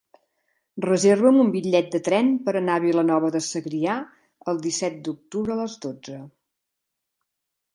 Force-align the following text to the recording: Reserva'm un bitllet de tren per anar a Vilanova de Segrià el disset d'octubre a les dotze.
Reserva'm 0.85 1.35
un 1.41 1.51
bitllet 1.55 1.91
de 1.95 2.01
tren 2.07 2.31
per 2.47 2.55
anar 2.61 2.77
a 2.81 2.83
Vilanova 2.85 3.29
de 3.35 3.41
Segrià 3.49 3.99
el 4.53 4.63
disset 4.65 4.99
d'octubre 5.09 5.55
a 5.57 5.59
les 5.61 5.77
dotze. 5.85 6.19